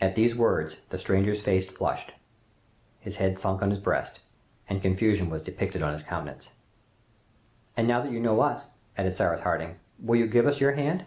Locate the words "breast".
3.78-4.18